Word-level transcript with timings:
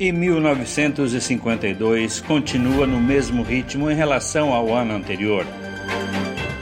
E 0.00 0.10
1952 0.12 2.20
continua 2.22 2.86
no 2.86 2.98
mesmo 2.98 3.42
ritmo 3.42 3.90
em 3.90 3.94
relação 3.94 4.54
ao 4.54 4.74
ano 4.74 4.94
anterior. 4.94 5.44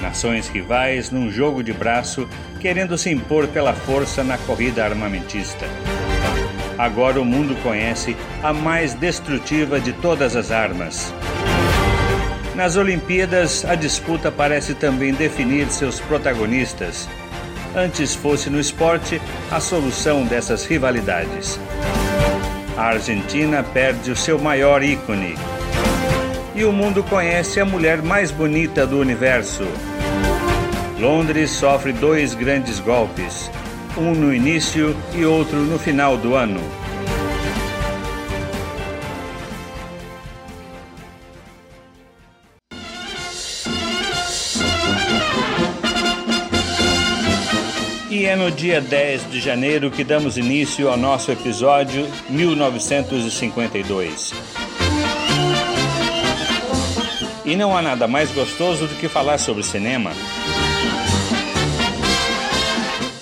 Nações 0.03 0.49
rivais 0.49 1.13
num 1.13 1.31
jogo 1.31 1.63
de 1.63 1.73
braço 1.73 2.29
querendo 2.59 2.99
se 2.99 3.11
impor 3.11 3.47
pela 3.47 3.73
força 3.73 4.25
na 4.25 4.37
corrida 4.39 4.85
armamentista. 4.85 5.67
Agora 6.77 7.21
o 7.21 7.25
mundo 7.25 7.55
conhece 7.63 8.17
a 8.43 8.53
mais 8.53 8.95
destrutiva 8.95 9.79
de 9.79 9.93
todas 9.93 10.35
as 10.35 10.51
armas. 10.51 11.15
Nas 12.57 12.75
Olimpíadas, 12.75 13.65
a 13.65 13.77
disputa 13.77 14.33
parece 14.33 14.75
também 14.75 15.15
definir 15.15 15.69
seus 15.69 16.01
protagonistas. 16.01 17.09
Antes 17.77 18.17
fosse 18.17 18.51
no 18.51 18.59
esporte 18.59 19.23
a 19.49 19.61
solução 19.61 20.27
dessas 20.27 20.67
rivalidades 20.67 21.61
a 22.79 22.91
Argentina 22.91 23.65
perde 23.65 24.13
o 24.13 24.17
seu 24.17 24.39
maior 24.39 24.85
ícone. 24.85 25.35
E 26.55 26.65
o 26.65 26.71
mundo 26.71 27.03
conhece 27.03 27.59
a 27.59 27.65
mulher 27.65 28.01
mais 28.01 28.31
bonita 28.31 28.87
do 28.87 29.01
universo. 29.01 29.65
Londres 30.97 31.51
sofre 31.51 31.93
dois 31.93 32.35
grandes 32.35 32.79
golpes, 32.79 33.51
um 33.97 34.15
no 34.15 34.33
início 34.33 34.97
e 35.13 35.25
outro 35.25 35.59
no 35.59 35.77
final 35.77 36.17
do 36.17 36.37
ano. 36.37 36.61
E 48.19 48.27
é 48.27 48.35
no 48.35 48.51
dia 48.51 48.81
10 48.81 49.31
de 49.31 49.41
janeiro 49.41 49.93
que 49.93 50.03
damos 50.03 50.37
início 50.37 50.89
ao 50.89 50.97
nosso 50.97 51.31
episódio 51.31 52.05
1952. 52.29 54.33
E 57.45 57.55
não 57.55 57.77
há 57.77 57.81
nada 57.81 58.09
mais 58.09 58.33
gostoso 58.33 58.89
do 58.89 58.97
que 58.97 59.09
falar 59.09 59.39
sobre 59.39 59.63
cinema. 59.63 60.11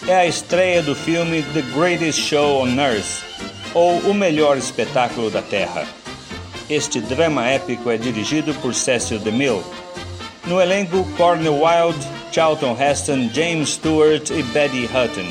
É 0.09 0.15
a 0.15 0.27
estreia 0.27 0.83
do 0.83 0.95
filme 0.95 1.43
The 1.43 1.61
Greatest 1.79 2.23
Show 2.23 2.63
on 2.63 2.81
Earth, 2.81 3.23
ou 3.75 3.99
O 3.99 4.15
Melhor 4.15 4.57
Espetáculo 4.57 5.31
da 5.31 5.43
Terra. 5.43 5.85
Este 6.71 7.03
drama 7.03 7.47
épico 7.47 7.91
é 7.91 7.99
dirigido 7.99 8.55
por 8.55 8.75
Cecil 8.75 9.19
DeMille. 9.19 9.63
No 10.47 10.59
elenco, 10.59 11.07
Cornel 11.19 11.61
Wilde, 11.61 12.07
Charlton 12.37 12.77
Heston, 12.79 13.31
James 13.33 13.71
Stewart 13.71 14.29
e 14.29 14.43
Betty 14.43 14.85
Hutton. 14.85 15.25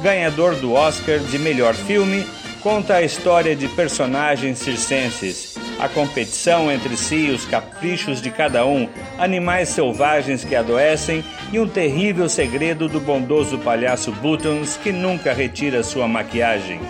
Ganhador 0.00 0.54
do 0.54 0.72
Oscar 0.72 1.18
de 1.18 1.36
melhor 1.36 1.74
filme, 1.74 2.24
conta 2.62 2.94
a 2.94 3.02
história 3.02 3.56
de 3.56 3.66
personagens 3.66 4.60
circenses, 4.60 5.56
a 5.80 5.88
competição 5.88 6.70
entre 6.70 6.96
si 6.96 7.28
os 7.28 7.44
caprichos 7.44 8.22
de 8.22 8.30
cada 8.30 8.64
um, 8.64 8.88
animais 9.18 9.70
selvagens 9.70 10.44
que 10.44 10.54
adoecem 10.54 11.24
e 11.52 11.58
um 11.58 11.66
terrível 11.66 12.28
segredo 12.28 12.88
do 12.88 13.00
bondoso 13.00 13.58
palhaço 13.58 14.12
Buttons 14.12 14.76
que 14.76 14.92
nunca 14.92 15.32
retira 15.32 15.82
sua 15.82 16.06
maquiagem. 16.06 16.80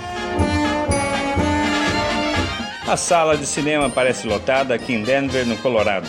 A 2.86 2.98
sala 2.98 3.34
de 3.34 3.46
cinema 3.46 3.88
parece 3.88 4.26
lotada 4.26 4.74
aqui 4.74 4.92
em 4.92 5.02
Denver, 5.02 5.46
no 5.46 5.56
Colorado. 5.56 6.06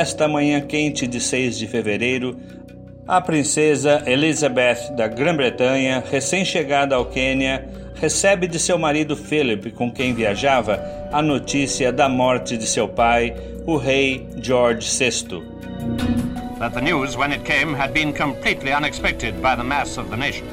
Nesta 0.00 0.26
manhã 0.26 0.62
quente 0.62 1.06
de 1.06 1.20
6 1.20 1.58
de 1.58 1.66
fevereiro, 1.66 2.34
a 3.06 3.20
princesa 3.20 4.02
Elizabeth 4.06 4.96
da 4.96 5.06
Grã-Bretanha, 5.06 6.02
recém-chegada 6.10 6.94
ao 6.94 7.04
Quênia, 7.04 7.68
recebe 7.96 8.46
de 8.46 8.58
seu 8.58 8.78
marido 8.78 9.14
Philip, 9.14 9.70
com 9.72 9.92
quem 9.92 10.14
viajava, 10.14 10.80
a 11.12 11.20
notícia 11.20 11.92
da 11.92 12.08
morte 12.08 12.56
de 12.56 12.64
seu 12.66 12.88
pai, 12.88 13.36
o 13.66 13.76
rei 13.76 14.26
George 14.42 14.88
VI. 14.88 15.42
That 16.58 16.74
the 16.74 16.80
news, 16.80 17.14
when 17.14 17.32
it 17.32 17.44
came, 17.44 17.74
had 17.74 17.92
been 17.92 18.14
completely 18.14 18.72
unexpected 18.72 19.34
by 19.42 19.54
the 19.54 19.64
mass 19.64 19.98
of 19.98 20.08
the 20.08 20.16
nation. 20.16 20.46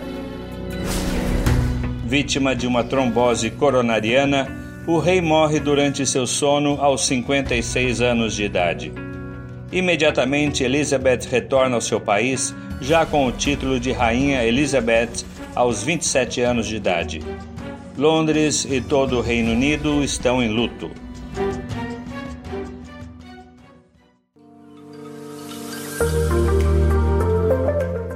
Vítima 2.05 2.53
de 2.53 2.67
uma 2.67 2.83
trombose 2.83 3.49
coronariana, 3.51 4.45
o 4.85 4.99
rei 4.99 5.21
morre 5.21 5.61
durante 5.61 6.05
seu 6.05 6.27
sono 6.27 6.81
aos 6.81 7.07
56 7.07 8.01
anos 8.01 8.35
de 8.35 8.43
idade. 8.43 9.06
Imediatamente, 9.71 10.63
Elizabeth 10.63 11.27
retorna 11.29 11.75
ao 11.75 11.81
seu 11.81 11.99
país, 11.99 12.55
já 12.79 13.05
com 13.05 13.27
o 13.27 13.31
título 13.31 13.79
de 13.79 13.91
Rainha 13.91 14.43
Elizabeth, 14.43 15.25
aos 15.53 15.83
27 15.83 16.41
anos 16.41 16.67
de 16.67 16.77
idade. 16.77 17.21
Londres 17.97 18.65
e 18.69 18.79
todo 18.79 19.17
o 19.17 19.21
Reino 19.21 19.51
Unido 19.51 20.03
estão 20.03 20.41
em 20.41 20.49
luto. 20.49 20.89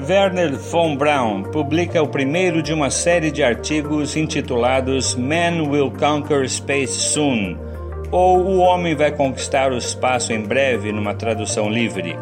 Werner 0.07 0.57
von 0.57 0.97
Braun 0.97 1.43
publica 1.43 2.01
o 2.01 2.07
primeiro 2.07 2.61
de 2.61 2.73
uma 2.73 2.89
série 2.89 3.31
de 3.31 3.43
artigos 3.43 4.15
intitulados 4.15 5.15
Man 5.15 5.69
Will 5.69 5.91
Conquer 5.91 6.47
Space 6.49 6.93
Soon 6.93 7.70
ou 8.11 8.39
O 8.39 8.57
Homem 8.57 8.93
Vai 8.93 9.11
Conquistar 9.11 9.71
o 9.71 9.77
Espaço 9.77 10.33
em 10.33 10.41
Breve, 10.41 10.91
numa 10.91 11.13
tradução 11.13 11.69
livre. 11.69 12.17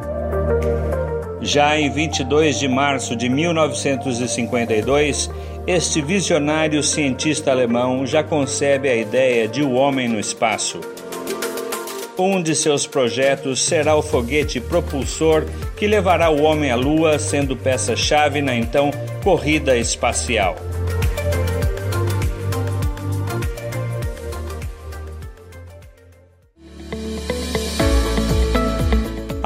Já 1.42 1.80
em 1.80 1.90
22 1.90 2.60
de 2.60 2.68
março 2.68 3.16
de 3.16 3.30
1952, 3.30 5.32
este 5.66 6.02
visionário 6.02 6.84
cientista 6.84 7.52
alemão 7.52 8.06
já 8.06 8.24
concebe 8.24 8.90
a 8.90 8.96
ideia 8.96 9.48
de 9.48 9.64
o 9.64 9.74
homem 9.74 10.08
no 10.08 10.20
espaço. 10.20 10.80
Um 12.18 12.44
de 12.44 12.54
seus 12.54 12.86
projetos 12.86 13.62
será 13.62 13.96
o 13.96 14.02
foguete 14.02 14.60
propulsor 14.60 15.46
que 15.78 15.88
levará 15.88 16.30
o 16.30 16.44
homem 16.44 16.70
à 16.70 16.76
Lua, 16.76 17.18
sendo 17.18 17.56
peça-chave 17.56 18.42
na 18.42 18.54
então 18.54 18.92
corrida 19.24 19.78
espacial. 19.78 20.58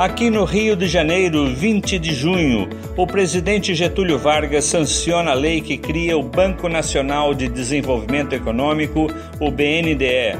Aqui 0.03 0.29
no 0.29 0.43
Rio 0.43 0.75
de 0.75 0.85
Janeiro, 0.85 1.55
20 1.55 1.97
de 1.97 2.13
junho, 2.13 2.67
o 2.97 3.07
presidente 3.07 3.73
Getúlio 3.73 4.19
Vargas 4.19 4.65
sanciona 4.65 5.31
a 5.31 5.33
lei 5.33 5.61
que 5.61 5.77
cria 5.77 6.17
o 6.17 6.21
Banco 6.21 6.67
Nacional 6.67 7.33
de 7.33 7.47
Desenvolvimento 7.47 8.33
Econômico, 8.33 9.07
o 9.39 9.49
BNDE. 9.49 10.35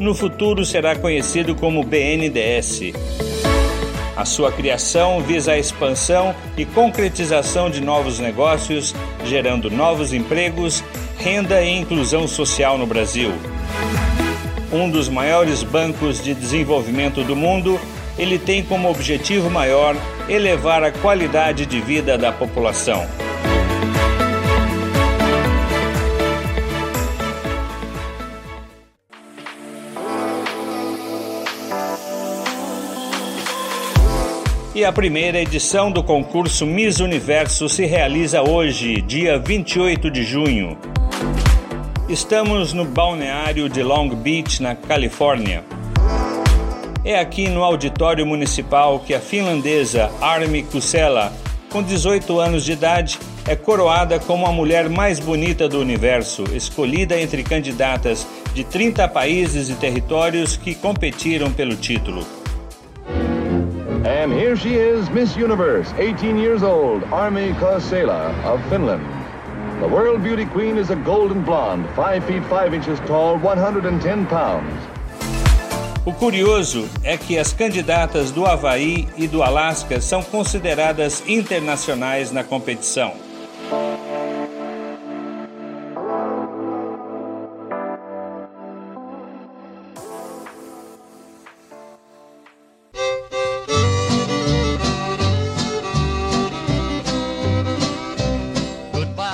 No 0.00 0.16
futuro 0.16 0.64
será 0.64 0.96
conhecido 0.96 1.54
como 1.54 1.84
BNDES. 1.84 2.92
A 4.16 4.24
sua 4.24 4.50
criação 4.50 5.20
visa 5.20 5.52
a 5.52 5.58
expansão 5.60 6.34
e 6.56 6.64
concretização 6.64 7.70
de 7.70 7.80
novos 7.80 8.18
negócios, 8.18 8.92
gerando 9.24 9.70
novos 9.70 10.12
empregos, 10.12 10.82
renda 11.18 11.62
e 11.62 11.70
inclusão 11.70 12.26
social 12.26 12.76
no 12.76 12.84
Brasil. 12.84 13.30
Um 14.72 14.90
dos 14.90 15.08
maiores 15.08 15.62
bancos 15.62 16.20
de 16.20 16.34
desenvolvimento 16.34 17.22
do 17.22 17.36
mundo, 17.36 17.78
ele 18.18 18.38
tem 18.38 18.62
como 18.62 18.90
objetivo 18.90 19.50
maior 19.50 19.96
elevar 20.28 20.82
a 20.82 20.92
qualidade 20.92 21.66
de 21.66 21.80
vida 21.80 22.16
da 22.16 22.32
população. 22.32 23.06
E 34.74 34.84
a 34.84 34.92
primeira 34.92 35.38
edição 35.38 35.88
do 35.90 36.02
concurso 36.02 36.66
Miss 36.66 36.98
Universo 36.98 37.68
se 37.68 37.86
realiza 37.86 38.42
hoje, 38.42 39.00
dia 39.02 39.38
28 39.38 40.10
de 40.10 40.24
junho. 40.24 40.76
Estamos 42.08 42.72
no 42.72 42.84
balneário 42.84 43.68
de 43.68 43.84
Long 43.84 44.08
Beach, 44.08 44.60
na 44.60 44.74
Califórnia. 44.74 45.64
É 47.04 47.20
aqui 47.20 47.50
no 47.50 47.62
auditório 47.62 48.24
municipal 48.24 48.98
que 48.98 49.12
a 49.12 49.20
finlandesa 49.20 50.10
Armi 50.22 50.62
Kusela, 50.62 51.30
com 51.70 51.82
18 51.82 52.40
anos 52.40 52.64
de 52.64 52.72
idade, 52.72 53.18
é 53.46 53.54
coroada 53.54 54.18
como 54.18 54.46
a 54.46 54.52
mulher 54.52 54.88
mais 54.88 55.20
bonita 55.20 55.68
do 55.68 55.78
universo, 55.78 56.44
escolhida 56.54 57.20
entre 57.20 57.42
candidatas 57.42 58.26
de 58.54 58.64
30 58.64 59.06
países 59.08 59.68
e 59.68 59.74
territórios 59.74 60.56
que 60.56 60.74
competiram 60.74 61.52
pelo 61.52 61.76
título. 61.76 62.24
And 64.06 64.32
here 64.32 64.56
she 64.56 64.74
is, 64.74 65.06
Miss 65.10 65.36
Universe, 65.36 65.92
18 65.98 66.38
years 66.38 66.62
old, 66.62 67.04
Armi 67.12 67.52
Kosela 67.60 68.32
of 68.46 68.66
Finland. 68.70 69.04
The 69.80 69.88
world 69.88 70.22
beauty 70.22 70.46
queen 70.46 70.78
is 70.78 70.90
a 70.90 70.96
golden 70.96 71.42
blonde, 71.42 71.86
5 71.94 72.24
feet 72.24 72.42
5 72.48 72.72
inches 72.72 72.98
tall, 73.00 73.36
110 73.36 74.26
pounds. 74.26 74.93
O 76.06 76.12
curioso 76.12 76.86
é 77.02 77.16
que 77.16 77.38
as 77.38 77.54
candidatas 77.54 78.30
do 78.30 78.44
Havaí 78.44 79.08
e 79.16 79.26
do 79.26 79.42
Alasca 79.42 80.02
são 80.02 80.22
consideradas 80.22 81.26
internacionais 81.26 82.30
na 82.30 82.44
competição. 82.44 83.14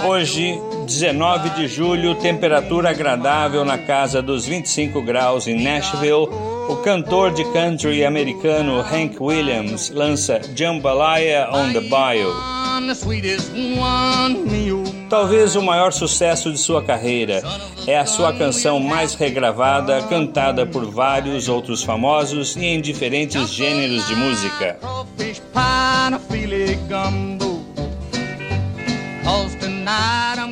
Hoje, 0.06 0.69
19 0.90 1.50
de 1.50 1.68
julho, 1.68 2.16
temperatura 2.16 2.90
agradável 2.90 3.64
na 3.64 3.78
casa 3.78 4.20
dos 4.20 4.44
25 4.44 5.00
graus 5.02 5.46
em 5.46 5.62
Nashville. 5.62 6.28
O 6.68 6.76
cantor 6.82 7.32
de 7.32 7.44
country 7.52 8.04
americano 8.04 8.80
Hank 8.80 9.16
Williams 9.20 9.90
lança 9.90 10.40
Jambalaya 10.52 11.48
on 11.52 11.72
the 11.72 11.80
Bayou. 11.82 12.34
Talvez 15.08 15.54
o 15.54 15.62
maior 15.62 15.92
sucesso 15.92 16.50
de 16.50 16.58
sua 16.58 16.82
carreira 16.82 17.40
é 17.86 17.96
a 17.96 18.04
sua 18.04 18.32
canção 18.32 18.80
mais 18.80 19.14
regravada, 19.14 20.02
cantada 20.02 20.66
por 20.66 20.84
vários 20.90 21.48
outros 21.48 21.84
famosos 21.84 22.56
e 22.56 22.64
em 22.64 22.80
diferentes 22.80 23.48
gêneros 23.50 24.08
de 24.08 24.16
música. 24.16 24.76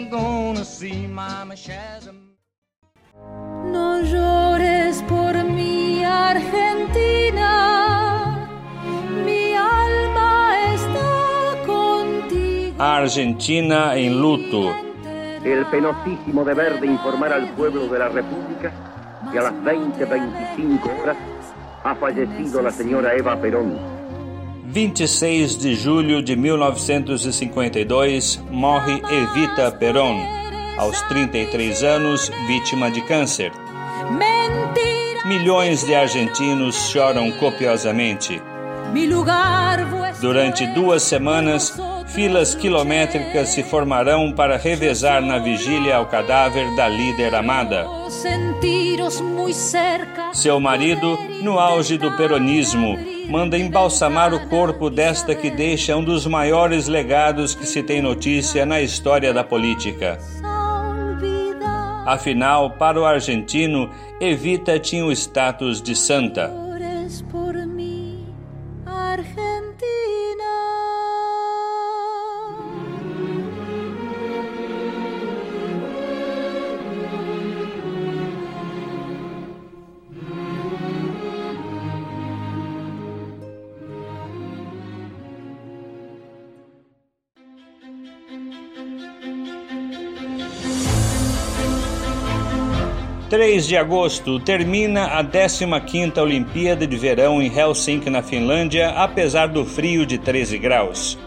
I'm 0.08 0.14
gonna 0.14 0.64
see 0.64 1.06
Mama 1.06 1.54
Shazam. 1.54 2.34
No 3.70 4.00
llores 4.00 5.02
por 5.02 5.34
mi 5.44 6.02
Argentina, 6.02 7.52
mi 9.22 9.52
alma 9.52 10.56
está 10.72 11.62
contigo. 11.66 12.82
Argentina 12.82 13.96
en 13.96 14.18
luto. 14.18 14.74
El 15.44 15.66
penosísimo 15.66 16.42
deber 16.42 16.80
de 16.80 16.86
informar 16.86 17.34
al 17.34 17.50
pueblo 17.50 17.86
de 17.88 17.98
la 17.98 18.08
República 18.08 18.72
que 19.30 19.38
a 19.38 19.42
las 19.42 19.52
20.25 19.52 21.02
horas 21.02 21.18
ha 21.84 21.94
fallecido 21.94 22.62
la 22.62 22.70
señora 22.70 23.14
Eva 23.14 23.38
Perón 23.38 23.97
26 24.70 25.56
de 25.56 25.74
julho 25.74 26.22
de 26.22 26.36
1952, 26.36 28.38
morre 28.50 29.00
Evita 29.10 29.70
Peron, 29.70 30.20
aos 30.76 31.00
33 31.02 31.82
anos, 31.82 32.30
vítima 32.46 32.90
de 32.90 33.00
câncer. 33.00 33.50
Milhões 35.24 35.84
de 35.84 35.94
argentinos 35.94 36.90
choram 36.90 37.30
copiosamente. 37.32 38.42
Durante 40.20 40.66
duas 40.66 41.02
semanas, 41.02 41.74
filas 42.08 42.54
quilométricas 42.54 43.48
se 43.48 43.62
formarão 43.62 44.32
para 44.32 44.58
revezar 44.58 45.22
na 45.22 45.38
vigília 45.38 45.96
ao 45.96 46.04
cadáver 46.06 46.76
da 46.76 46.86
líder 46.88 47.34
amada. 47.34 47.86
Seu 50.34 50.60
marido, 50.60 51.18
no 51.42 51.58
auge 51.58 51.96
do 51.96 52.14
peronismo, 52.18 53.17
manda 53.28 53.58
embalsamar 53.58 54.32
o 54.32 54.48
corpo 54.48 54.88
desta 54.88 55.34
que 55.34 55.50
deixa 55.50 55.94
um 55.96 56.02
dos 56.02 56.26
maiores 56.26 56.88
legados 56.88 57.54
que 57.54 57.66
se 57.66 57.82
tem 57.82 58.00
notícia 58.00 58.64
na 58.64 58.80
história 58.80 59.32
da 59.34 59.44
política. 59.44 60.18
Afinal, 62.06 62.70
para 62.70 62.98
o 62.98 63.04
argentino, 63.04 63.90
Evita 64.18 64.78
tinha 64.78 65.04
o 65.04 65.12
status 65.12 65.82
de 65.82 65.94
santa. 65.94 66.50
Três 93.28 93.66
de 93.66 93.76
agosto 93.76 94.40
termina 94.40 95.04
a 95.04 95.22
15ª 95.22 96.22
Olimpíada 96.22 96.86
de 96.86 96.96
Verão 96.96 97.42
em 97.42 97.54
Helsinki, 97.54 98.08
na 98.08 98.22
Finlândia, 98.22 98.88
apesar 98.88 99.48
do 99.48 99.66
frio 99.66 100.06
de 100.06 100.16
13 100.16 100.56
graus. 100.56 101.18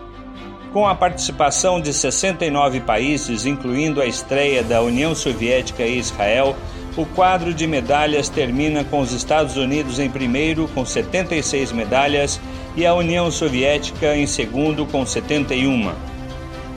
Com 0.74 0.88
a 0.88 0.95
participação 0.95 1.80
de 1.80 1.94
69 1.94 2.80
países, 2.80 3.45
incluindo 3.45 4.01
a 4.01 4.07
estreia 4.07 4.63
da 4.63 4.81
União 4.81 5.13
Soviética 5.13 5.83
e 5.83 6.00
Israel, 6.00 6.56
o 6.98 7.06
quadro 7.06 7.53
de 7.53 7.68
medalhas 7.68 8.30
termina 8.30 8.83
com 8.83 9.00
os 9.00 9.12
Estados 9.12 9.56
Unidos 9.56 10.00
em 10.00 10.09
primeiro, 10.09 10.68
com 10.69 10.83
76 10.83 11.71
medalhas, 11.71 12.42
e 12.75 12.83
a 12.83 12.95
União 12.95 13.30
Soviética 13.30 14.18
em 14.18 14.25
segundo, 14.25 14.88
com 14.88 15.06
71. 15.06 16.11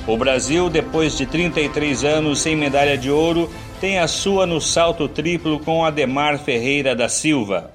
O 0.06 0.18
Brasil, 0.18 0.68
depois 0.68 1.16
de 1.16 1.24
33 1.24 2.04
anos 2.04 2.40
sem 2.40 2.54
medalha 2.54 2.98
de 2.98 3.10
ouro, 3.10 3.50
tem 3.80 3.98
a 3.98 4.06
sua 4.06 4.44
no 4.46 4.60
salto 4.60 5.08
triplo 5.08 5.58
com 5.58 5.84
Ademar 5.84 6.38
Ferreira 6.38 6.94
da 6.94 7.08
Silva. 7.08 7.70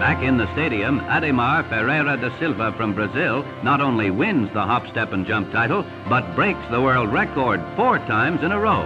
Back 0.00 0.22
in 0.22 0.36
the 0.36 0.46
stadium, 0.52 1.00
Ademar 1.08 1.64
Ferreira 1.68 2.16
da 2.16 2.30
Silva 2.38 2.72
from 2.72 2.92
Brazil 2.92 3.44
not 3.62 3.80
only 3.80 4.10
wins 4.10 4.50
the 4.52 4.58
hop, 4.58 4.86
step 4.90 5.14
and 5.14 5.24
jump 5.26 5.50
title, 5.52 5.84
but 6.08 6.24
breaks 6.34 6.60
the 6.70 6.78
world 6.78 7.12
record 7.12 7.60
four 7.76 7.98
times 8.06 8.42
in 8.42 8.52
a 8.52 8.58
row. 8.58 8.84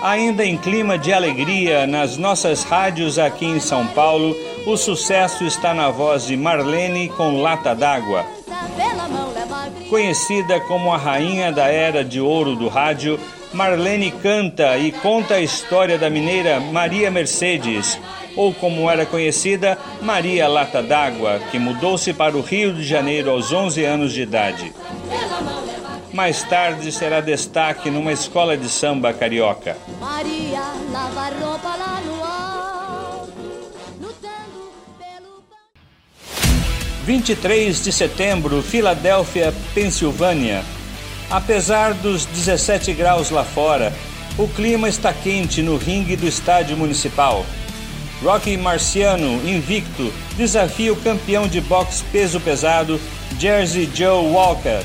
Ainda 0.00 0.44
em 0.44 0.56
clima 0.56 0.96
de 0.96 1.12
alegria, 1.12 1.84
nas 1.84 2.16
nossas 2.16 2.62
rádios 2.62 3.18
aqui 3.18 3.44
em 3.44 3.58
São 3.58 3.84
Paulo, 3.88 4.34
o 4.64 4.76
sucesso 4.76 5.44
está 5.44 5.74
na 5.74 5.90
voz 5.90 6.24
de 6.26 6.36
Marlene 6.36 7.08
com 7.08 7.42
Lata 7.42 7.74
d'Água. 7.74 8.37
Conhecida 9.88 10.60
como 10.60 10.92
a 10.92 10.96
rainha 10.96 11.50
da 11.50 11.66
era 11.66 12.04
de 12.04 12.20
ouro 12.20 12.54
do 12.54 12.68
rádio, 12.68 13.18
Marlene 13.52 14.10
canta 14.10 14.76
e 14.76 14.92
conta 14.92 15.34
a 15.34 15.40
história 15.40 15.98
da 15.98 16.10
mineira 16.10 16.60
Maria 16.60 17.10
Mercedes, 17.10 17.98
ou 18.36 18.52
como 18.52 18.90
era 18.90 19.06
conhecida, 19.06 19.78
Maria 20.02 20.46
Lata 20.46 20.82
d'Água, 20.82 21.40
que 21.50 21.58
mudou-se 21.58 22.12
para 22.12 22.36
o 22.36 22.42
Rio 22.42 22.74
de 22.74 22.84
Janeiro 22.84 23.30
aos 23.30 23.52
11 23.52 23.84
anos 23.84 24.12
de 24.12 24.22
idade. 24.22 24.72
Mais 26.12 26.42
tarde 26.42 26.90
será 26.92 27.20
destaque 27.20 27.90
numa 27.90 28.12
escola 28.12 28.56
de 28.56 28.68
samba 28.68 29.12
carioca. 29.12 29.76
Maria 30.00 30.72
lava 30.90 31.30
roupa 31.40 31.76
lá 31.76 31.97
23 37.08 37.84
de 37.84 37.90
setembro, 37.90 38.62
Filadélfia, 38.62 39.54
Pensilvânia. 39.74 40.62
Apesar 41.30 41.94
dos 41.94 42.26
17 42.26 42.92
graus 42.92 43.30
lá 43.30 43.44
fora, 43.44 43.94
o 44.36 44.46
clima 44.46 44.90
está 44.90 45.10
quente 45.10 45.62
no 45.62 45.78
ringue 45.78 46.16
do 46.16 46.26
estádio 46.26 46.76
municipal. 46.76 47.46
Rocky 48.22 48.58
Marciano, 48.58 49.40
invicto, 49.48 50.12
desafia 50.36 50.92
o 50.92 50.96
campeão 50.96 51.48
de 51.48 51.62
boxe 51.62 52.04
peso 52.12 52.38
pesado, 52.40 53.00
Jersey 53.38 53.88
Joe 53.94 54.30
Walcott. 54.30 54.84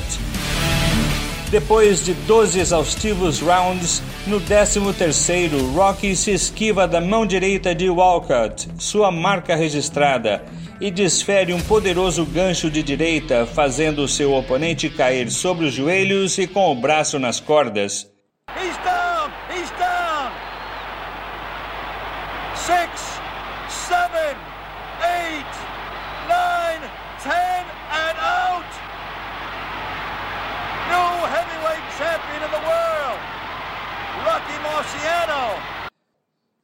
Depois 1.54 2.04
de 2.04 2.14
12 2.14 2.58
exaustivos 2.58 3.38
rounds, 3.38 4.02
no 4.26 4.40
13º, 4.40 5.72
Rocky 5.72 6.16
se 6.16 6.32
esquiva 6.32 6.88
da 6.88 7.00
mão 7.00 7.24
direita 7.24 7.72
de 7.72 7.88
Walcott, 7.88 8.68
sua 8.76 9.12
marca 9.12 9.54
registrada, 9.54 10.44
e 10.80 10.90
desfere 10.90 11.52
um 11.52 11.60
poderoso 11.60 12.26
gancho 12.26 12.68
de 12.68 12.82
direita, 12.82 13.46
fazendo 13.46 14.08
seu 14.08 14.34
oponente 14.34 14.90
cair 14.90 15.30
sobre 15.30 15.66
os 15.66 15.74
joelhos 15.74 16.38
e 16.38 16.48
com 16.48 16.72
o 16.72 16.74
braço 16.74 17.20
nas 17.20 17.38
cordas. 17.38 18.10
He's 18.50 18.93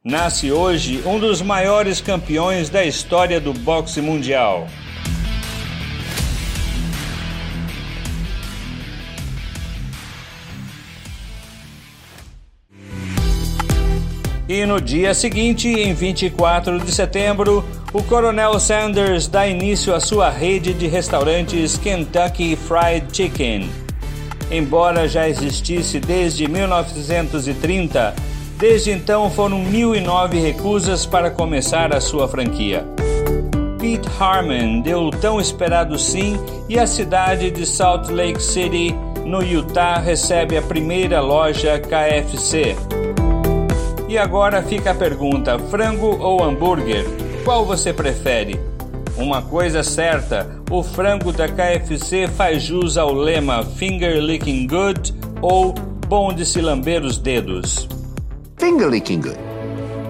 Nasce 0.03 0.51
hoje 0.51 1.03
um 1.05 1.19
dos 1.19 1.43
maiores 1.43 2.01
campeões 2.01 2.71
da 2.71 2.83
história 2.83 3.39
do 3.39 3.53
boxe 3.53 4.01
mundial. 4.01 4.67
E 14.49 14.65
no 14.65 14.81
dia 14.81 15.13
seguinte, 15.13 15.69
em 15.69 15.93
24 15.93 16.79
de 16.79 16.93
setembro, 16.93 17.63
o 17.93 18.03
Coronel 18.03 18.59
Sanders 18.59 19.29
dá 19.29 19.47
início 19.47 19.95
à 19.95 20.01
sua 20.01 20.31
rede 20.31 20.73
de 20.73 20.87
restaurantes 20.87 21.77
Kentucky 21.77 22.57
Fried 22.57 23.15
Chicken. 23.15 23.69
Embora 24.51 25.07
já 25.07 25.29
existisse 25.29 26.01
desde 26.01 26.49
1930, 26.49 28.30
desde 28.61 28.91
então 28.91 29.31
foram 29.31 29.65
1.009 29.65 30.41
recusas 30.41 31.07
para 31.07 31.31
começar 31.31 31.95
a 31.95 32.01
sua 32.01 32.29
franquia. 32.29 32.85
Pete 33.81 34.07
Harmon 34.21 34.83
deu 34.83 35.05
o 35.05 35.11
tão 35.11 35.41
esperado 35.41 35.99
sim 35.99 36.39
e 36.69 36.79
a 36.79 36.87
cidade 36.87 37.51
de 37.51 37.65
Salt 37.65 38.11
Lake 38.11 38.43
City, 38.43 38.95
no 39.25 39.43
Utah, 39.43 39.99
recebe 39.99 40.59
a 40.59 40.63
primeira 40.63 41.23
loja 41.23 41.81
KFC. 41.81 42.77
E 44.07 44.19
agora 44.19 44.63
fica 44.63 44.91
a 44.91 44.95
pergunta: 44.95 45.59
frango 45.59 46.19
ou 46.21 46.45
hambúrguer? 46.45 47.07
Qual 47.43 47.65
você 47.65 47.95
prefere? 47.95 48.61
Uma 49.17 49.41
coisa 49.41 49.83
certa, 49.83 50.47
o 50.71 50.83
frango 50.83 51.33
da 51.33 51.49
KFC 51.49 52.29
faz 52.29 52.63
jus 52.63 52.99
ao 52.99 53.13
lema 53.13 53.65
Finger 53.65 54.21
Licking 54.21 54.67
Good 54.67 55.15
ou 55.41 55.73
bom 56.07 56.33
de 56.33 56.45
se 56.45 56.61
lamber 56.61 57.03
os 57.03 57.17
dedos. 57.17 57.89
Finger 58.61 58.91
licking 58.91 59.23
good. 59.23 59.39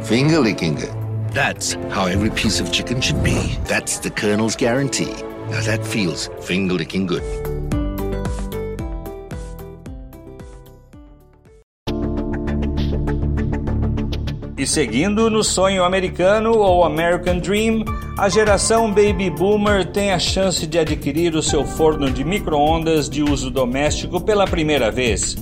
Finger 0.03 0.41
licking 0.41 0.75
good. 0.75 0.93
That's 1.33 1.75
how 1.89 2.07
every 2.07 2.31
piece 2.31 2.59
of 2.59 2.73
chicken 2.73 3.01
should 3.01 3.23
be. 3.23 3.57
That's 3.63 4.01
the 4.01 4.11
Colonel's 4.11 4.57
guarantee. 4.57 5.15
Now 5.51 5.61
that 5.63 5.87
feels 5.87 6.29
finger 6.41 6.75
licking 6.75 7.07
good. 7.07 7.23
E 14.59 14.67
seguindo 14.67 15.31
no 15.31 15.45
sonho 15.45 15.85
americano 15.85 16.51
ou 16.51 16.83
American 16.83 17.39
Dream, 17.39 17.85
a 18.19 18.29
geração 18.29 18.93
Baby 18.93 19.31
Boomer 19.31 19.87
tem 19.93 20.11
a 20.11 20.19
chance 20.19 20.67
de 20.67 20.77
adquirir 20.77 21.37
o 21.37 21.43
seu 21.43 21.65
forno 21.65 22.11
de 22.11 22.25
micro-ondas 22.25 23.09
de 23.09 23.23
uso 23.23 23.49
doméstico 23.49 24.21
pela 24.21 24.45
primeira 24.45 24.91
vez. 24.91 25.37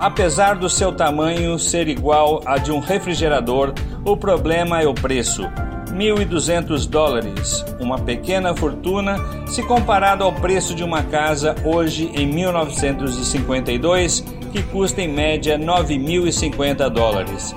Apesar 0.00 0.56
do 0.56 0.70
seu 0.70 0.90
tamanho 0.92 1.58
ser 1.58 1.86
igual 1.86 2.40
a 2.46 2.56
de 2.56 2.72
um 2.72 2.78
refrigerador, 2.78 3.74
o 4.02 4.16
problema 4.16 4.80
é 4.80 4.86
o 4.88 4.94
preço. 4.94 5.42
1.200 5.90 6.88
dólares, 6.88 7.62
uma 7.78 7.98
pequena 7.98 8.56
fortuna 8.56 9.18
se 9.46 9.62
comparado 9.62 10.24
ao 10.24 10.32
preço 10.32 10.74
de 10.74 10.82
uma 10.82 11.02
casa 11.02 11.54
hoje 11.66 12.10
em 12.14 12.26
1952, 12.26 14.24
que 14.50 14.62
custa 14.62 15.02
em 15.02 15.08
média 15.08 15.58
9.050 15.58 16.88
dólares. 16.88 17.54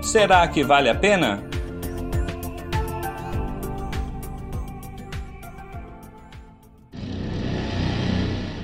Será 0.00 0.48
que 0.48 0.64
vale 0.64 0.88
a 0.88 0.94
pena? 0.94 1.44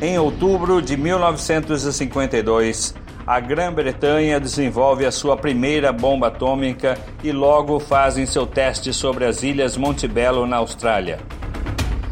Em 0.03 0.19
outubro 0.19 0.83
de 0.83 0.97
1952, 0.97 2.93
a 3.25 3.39
Grã-Bretanha 3.39 4.41
desenvolve 4.41 5.07
a 5.07 5.13
sua 5.13 5.37
primeira 5.37 5.93
bomba 5.93 6.27
atômica 6.27 6.99
e 7.23 7.31
logo 7.31 7.79
fazem 7.79 8.27
seu 8.27 8.45
teste 8.45 8.93
sobre 8.93 9.25
as 9.25 9.45
ilhas 9.45 9.77
Montebello, 9.77 10.45
na 10.45 10.57
Austrália. 10.57 11.21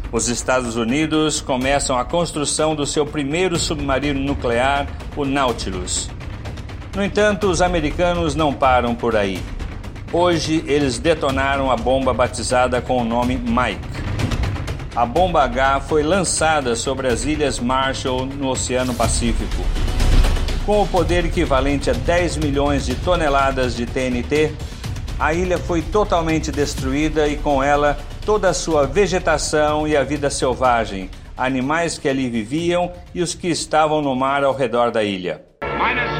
Os 0.09 0.29
Estados 0.29 0.77
Unidos 0.77 1.41
começam 1.41 1.97
a 1.97 2.05
construção 2.05 2.73
do 2.75 2.85
seu 2.85 3.05
primeiro 3.05 3.59
submarino 3.59 4.21
nuclear, 4.21 4.87
o 5.17 5.25
Nautilus. 5.25 6.09
No 6.95 7.03
entanto, 7.03 7.49
os 7.49 7.61
americanos 7.61 8.35
não 8.35 8.53
param 8.53 8.95
por 8.95 9.17
aí. 9.17 9.43
Hoje, 10.13 10.63
eles 10.65 10.97
detonaram 10.97 11.69
a 11.69 11.75
bomba 11.75 12.13
batizada 12.13 12.81
com 12.81 13.01
o 13.01 13.03
nome 13.03 13.35
Mike 13.35 14.00
a 14.95 15.05
bomba 15.05 15.43
H 15.43 15.81
foi 15.81 16.03
lançada 16.03 16.75
sobre 16.75 17.07
as 17.07 17.23
Ilhas 17.23 17.59
Marshall 17.59 18.25
no 18.25 18.49
Oceano 18.49 18.93
Pacífico. 18.93 19.63
Com 20.65 20.83
o 20.83 20.87
poder 20.87 21.25
equivalente 21.25 21.89
a 21.89 21.93
10 21.93 22.37
milhões 22.37 22.85
de 22.85 22.95
toneladas 22.95 23.75
de 23.75 23.85
TNT, 23.85 24.53
a 25.17 25.33
ilha 25.33 25.57
foi 25.57 25.81
totalmente 25.81 26.51
destruída 26.51 27.27
e 27.27 27.37
com 27.37 27.63
ela 27.63 27.97
toda 28.25 28.49
a 28.49 28.53
sua 28.53 28.85
vegetação 28.85 29.87
e 29.87 29.95
a 29.95 30.03
vida 30.03 30.29
selvagem, 30.29 31.09
animais 31.37 31.97
que 31.97 32.09
ali 32.09 32.29
viviam 32.29 32.91
e 33.13 33.21
os 33.21 33.33
que 33.33 33.47
estavam 33.47 34.01
no 34.01 34.15
mar 34.15 34.43
ao 34.43 34.53
redor 34.53 34.91
da 34.91 35.03
ilha. 35.03 35.41
Minus 35.63 36.10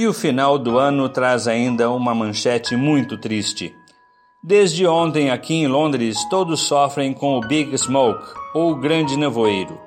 E 0.00 0.06
o 0.06 0.14
final 0.14 0.58
do 0.58 0.78
ano 0.78 1.10
traz 1.10 1.46
ainda 1.46 1.90
uma 1.90 2.14
manchete 2.14 2.74
muito 2.74 3.18
triste. 3.18 3.76
Desde 4.42 4.86
ontem, 4.86 5.30
aqui 5.30 5.52
em 5.52 5.66
Londres, 5.66 6.16
todos 6.30 6.60
sofrem 6.60 7.12
com 7.12 7.36
o 7.36 7.40
Big 7.42 7.76
Smoke, 7.76 8.32
ou 8.54 8.74
Grande 8.76 9.14
Nevoeiro. 9.18 9.78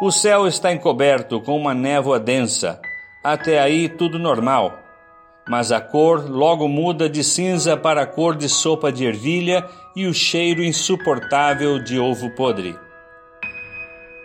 O 0.00 0.10
céu 0.10 0.46
está 0.46 0.72
encoberto 0.72 1.38
com 1.38 1.54
uma 1.54 1.74
névoa 1.74 2.18
densa. 2.18 2.80
Até 3.22 3.60
aí, 3.60 3.90
tudo 3.90 4.18
normal 4.18 4.78
mas 5.48 5.72
a 5.72 5.80
cor 5.80 6.30
logo 6.30 6.68
muda 6.68 7.10
de 7.10 7.24
cinza 7.24 7.76
para 7.76 8.02
a 8.02 8.06
cor 8.06 8.36
de 8.36 8.48
sopa 8.48 8.92
de 8.92 9.04
ervilha 9.04 9.68
e 9.96 10.06
o 10.06 10.14
cheiro 10.14 10.62
insuportável 10.62 11.82
de 11.82 11.98
ovo 11.98 12.30
podre. 12.30 12.78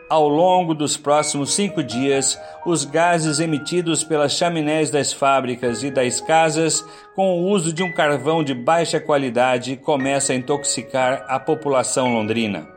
Ao 0.09 0.27
longo 0.27 0.73
dos 0.73 0.95
próximos 0.95 1.53
cinco 1.53 1.83
dias, 1.83 2.39
os 2.65 2.85
gases 2.85 3.39
emitidos 3.39 4.03
pelas 4.03 4.31
chaminés 4.31 4.89
das 4.89 5.11
fábricas 5.11 5.83
e 5.83 5.91
das 5.91 6.21
casas, 6.21 6.85
com 7.15 7.39
o 7.39 7.49
uso 7.49 7.73
de 7.73 7.83
um 7.83 7.91
carvão 7.91 8.43
de 8.43 8.53
baixa 8.53 8.99
qualidade, 8.99 9.75
começam 9.75 10.35
a 10.35 10.39
intoxicar 10.39 11.25
a 11.27 11.39
população 11.39 12.13
londrina. 12.13 12.67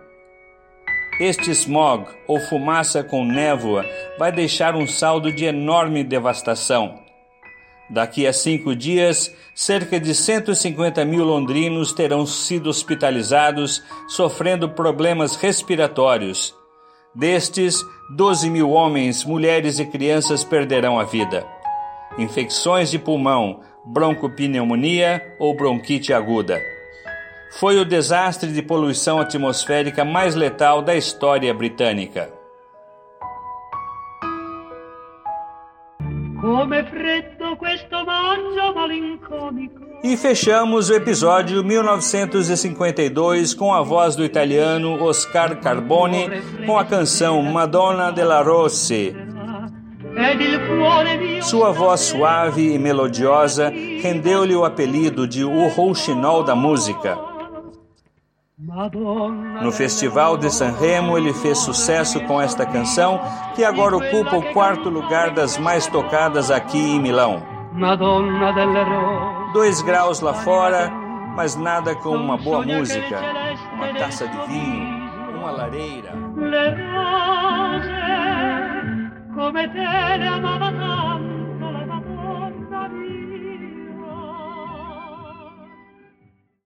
Este 1.21 1.51
smog, 1.51 2.07
ou 2.27 2.41
fumaça 2.41 3.05
com 3.05 3.25
névoa, 3.25 3.85
vai 4.19 4.33
deixar 4.33 4.75
um 4.75 4.87
saldo 4.87 5.31
de 5.31 5.45
enorme 5.45 6.03
devastação 6.03 6.99
Daqui 7.91 8.25
a 8.25 8.33
cinco 8.33 8.75
dias, 8.77 9.35
cerca 9.53 9.99
de 9.99 10.15
150 10.15 11.05
mil 11.05 11.25
londrinos 11.25 11.93
terão 11.93 12.25
sido 12.25 12.71
hospitalizados, 12.71 13.83
sofrendo 14.07 14.69
problemas 14.69 15.35
respiratórios. 15.35 16.55
Destes, 17.13 17.85
12 18.09 18.49
mil 18.49 18.71
homens, 18.71 19.25
mulheres 19.25 19.81
e 19.81 19.85
crianças 19.85 20.45
perderão 20.45 20.99
a 20.99 21.03
vida. 21.03 21.45
Infecções 22.17 22.89
de 22.89 23.01
pulmão, 23.01 23.61
broncopneumonia 23.85 25.35
ou 25.37 25.53
bronquite 25.57 26.13
aguda. 26.13 26.61
Foi 27.59 27.81
o 27.81 27.85
desastre 27.85 28.53
de 28.53 28.63
poluição 28.63 29.19
atmosférica 29.19 30.05
mais 30.05 30.37
letal 30.37 30.83
da 30.83 30.95
história 30.95 31.53
britânica. 31.53 32.40
E 40.03 40.17
fechamos 40.17 40.89
o 40.89 40.95
episódio 40.95 41.63
1952 41.63 43.53
com 43.53 43.75
a 43.75 43.83
voz 43.83 44.17
do 44.17 44.25
italiano 44.25 45.03
Oscar 45.03 45.61
Carboni 45.61 46.31
com 46.65 46.79
a 46.79 46.85
canção 46.85 47.43
Madonna 47.43 48.11
della 48.11 48.43
Rossi. 48.43 49.15
Sua 51.43 51.71
voz 51.71 52.01
suave 52.01 52.75
e 52.75 52.79
melodiosa 52.79 53.69
rendeu-lhe 53.69 54.57
o 54.57 54.65
apelido 54.65 55.29
de 55.29 55.45
o 55.45 55.69
rouxinol 55.69 56.43
da 56.43 56.55
música. 56.55 57.19
No 59.63 59.73
Festival 59.73 60.37
de 60.37 60.51
Sanremo, 60.51 61.17
ele 61.17 61.33
fez 61.33 61.59
sucesso 61.59 62.21
com 62.21 62.41
esta 62.41 62.67
canção, 62.67 63.21
que 63.55 63.65
agora 63.65 63.97
ocupa 63.97 64.37
o 64.37 64.53
quarto 64.53 64.89
lugar 64.89 65.31
das 65.31 65.57
mais 65.57 65.87
tocadas 65.87 66.51
aqui 66.51 66.79
em 66.79 67.01
Milão. 67.01 67.43
Dois 69.53 69.83
graus 69.83 70.21
lá 70.21 70.33
fora, 70.33 70.91
mas 71.35 71.57
nada 71.57 71.95
como 71.97 72.17
uma 72.17 72.37
boa 72.37 72.65
música, 72.65 73.21
uma 73.73 73.89
taça 73.95 74.29
de 74.29 74.47
vinho, 74.47 75.11
uma 75.39 75.51
lareira. 75.51 76.13